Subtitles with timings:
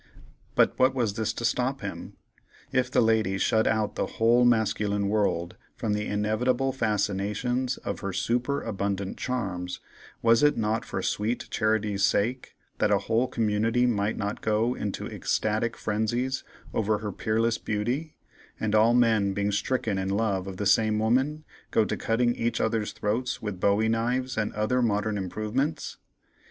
[0.55, 2.17] But was this to stop him?
[2.71, 8.11] If the lady shut out the whole masculine world from the inevitable fascinations of her
[8.11, 9.79] superabundant charms,
[10.23, 15.05] was it not for sweet charity's sake, that a whole community might not go into
[15.05, 16.43] ecstatic frenzies
[16.73, 18.15] over her peerless beauty,
[18.59, 22.59] and all men, being stricken in love of the same woman, go to cutting each
[22.59, 25.97] other's throats with bowie knives and other modern improvements!